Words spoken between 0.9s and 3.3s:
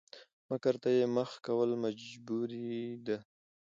يې مخه کول مجبوري ده؛